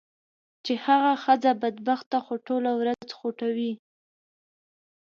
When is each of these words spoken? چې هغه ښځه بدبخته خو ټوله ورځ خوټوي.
چې 0.65 0.73
هغه 0.85 1.11
ښځه 1.23 1.51
بدبخته 1.61 2.17
خو 2.25 2.33
ټوله 2.47 2.71
ورځ 2.81 3.07
خوټوي. 3.17 3.71